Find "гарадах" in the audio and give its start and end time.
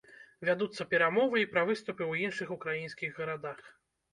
3.23-3.63